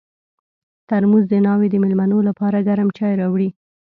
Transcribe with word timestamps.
ترموز 0.89 1.23
د 1.29 1.33
ناوې 1.45 1.67
د 1.71 1.75
مېلمنو 1.83 2.17
لپاره 2.29 2.65
ګرم 2.67 2.89
چای 2.97 3.13
راوړي. 3.21 3.49